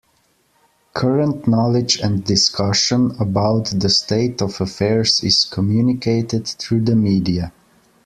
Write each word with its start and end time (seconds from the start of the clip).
Current 0.95 1.47
knowledge 1.47 1.97
and 1.99 2.23
discussion 2.25 3.11
about 3.19 3.65
the 3.65 3.87
state 3.89 4.41
of 4.41 4.59
affairs 4.59 5.23
is 5.23 5.45
communicated 5.45 6.47
through 6.47 6.85
the 6.85 6.95
media. 6.95 7.51